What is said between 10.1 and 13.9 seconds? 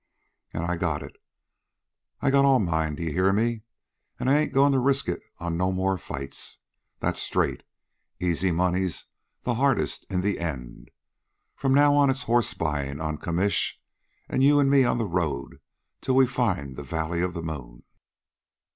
in the end. From now on it's horsebuyin' on commish,